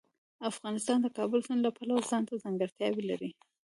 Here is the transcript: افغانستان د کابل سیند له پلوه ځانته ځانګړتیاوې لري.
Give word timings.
افغانستان 0.51 0.97
د 1.01 1.07
کابل 1.17 1.39
سیند 1.47 1.61
له 1.65 1.71
پلوه 1.77 2.01
ځانته 2.09 2.33
ځانګړتیاوې 2.43 3.03
لري. 3.09 3.31